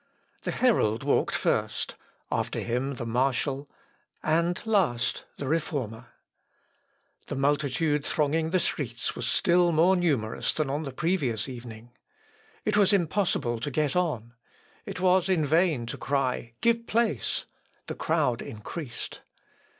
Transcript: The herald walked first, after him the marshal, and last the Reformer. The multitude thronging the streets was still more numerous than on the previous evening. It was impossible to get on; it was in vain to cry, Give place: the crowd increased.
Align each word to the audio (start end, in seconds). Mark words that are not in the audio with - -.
The 0.45 0.51
herald 0.51 1.03
walked 1.03 1.35
first, 1.35 1.93
after 2.31 2.59
him 2.59 2.95
the 2.95 3.05
marshal, 3.05 3.69
and 4.23 4.59
last 4.65 5.25
the 5.37 5.47
Reformer. 5.47 6.07
The 7.27 7.35
multitude 7.35 8.03
thronging 8.03 8.49
the 8.49 8.59
streets 8.59 9.15
was 9.15 9.27
still 9.27 9.71
more 9.71 9.95
numerous 9.95 10.55
than 10.55 10.71
on 10.71 10.85
the 10.85 10.91
previous 10.91 11.47
evening. 11.47 11.91
It 12.65 12.75
was 12.77 12.91
impossible 12.93 13.59
to 13.59 13.69
get 13.69 13.95
on; 13.95 14.33
it 14.87 14.99
was 14.99 15.29
in 15.29 15.45
vain 15.45 15.85
to 15.85 15.99
cry, 15.99 16.53
Give 16.61 16.87
place: 16.87 17.45
the 17.85 17.93
crowd 17.93 18.41
increased. 18.41 19.21